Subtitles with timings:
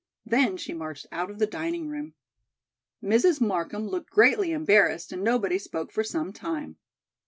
[0.25, 2.15] Then she marched out of the dining room.
[3.03, 3.39] Mrs.
[3.39, 6.77] Markham looked greatly embarrassed and nobody spoke for some time.